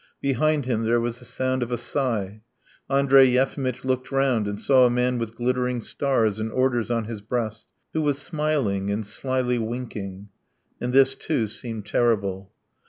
Behind 0.19 0.65
him 0.65 0.81
there 0.83 0.99
was 0.99 1.19
the 1.19 1.25
sound 1.25 1.61
of 1.61 1.71
a 1.71 1.77
sigh. 1.77 2.41
Andrey 2.89 3.27
Yefimitch 3.27 3.85
looked 3.85 4.11
round 4.11 4.47
and 4.47 4.59
saw 4.59 4.87
a 4.87 4.89
man 4.89 5.19
with 5.19 5.35
glittering 5.35 5.79
stars 5.79 6.39
and 6.39 6.51
orders 6.51 6.89
on 6.89 7.03
his 7.05 7.21
breast, 7.21 7.67
who 7.93 8.01
was 8.01 8.17
smiling 8.17 8.89
and 8.89 9.05
slyly 9.05 9.59
winking. 9.59 10.29
And 10.81 10.91
this, 10.91 11.13
too, 11.15 11.47
seemed 11.47 11.85
terrible. 11.85 12.51